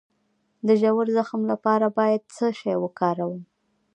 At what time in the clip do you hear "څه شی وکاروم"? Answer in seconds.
2.35-3.37